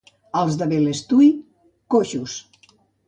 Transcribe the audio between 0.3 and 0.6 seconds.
Els